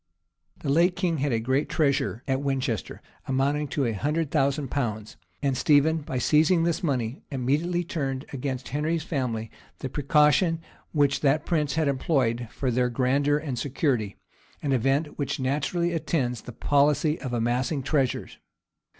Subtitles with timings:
[0.63, 5.15] []The late king had a great treasure at Winchester, amounting to a hundred thousand pounds;
[5.43, 10.59] and Stephen, by seizing this money, immediately turned against Henry's family the precaution
[10.91, 14.17] which that prince had employed for their grandeur and security;
[14.63, 18.39] an event which naturally attends the policy of amassing treasures.